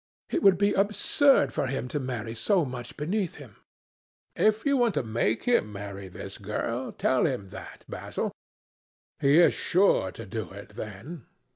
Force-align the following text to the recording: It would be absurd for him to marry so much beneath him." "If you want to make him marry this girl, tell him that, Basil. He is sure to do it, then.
It 0.31 0.41
would 0.41 0.57
be 0.57 0.73
absurd 0.73 1.53
for 1.53 1.67
him 1.67 1.87
to 1.89 1.99
marry 1.99 2.33
so 2.33 2.65
much 2.65 2.97
beneath 2.97 3.35
him." 3.35 3.57
"If 4.35 4.65
you 4.65 4.75
want 4.75 4.95
to 4.95 5.03
make 5.03 5.43
him 5.43 5.71
marry 5.71 6.07
this 6.07 6.39
girl, 6.39 6.91
tell 6.91 7.27
him 7.27 7.49
that, 7.49 7.85
Basil. 7.87 8.31
He 9.19 9.37
is 9.37 9.53
sure 9.53 10.11
to 10.13 10.25
do 10.25 10.49
it, 10.53 10.69
then. 10.69 11.27